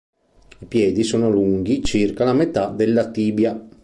I 0.57 0.65
piedi 0.65 1.03
sono 1.03 1.29
lunghi 1.29 1.83
circa 1.83 2.23
la 2.25 2.33
metà 2.33 2.71
della 2.71 3.11
tibia. 3.11 3.67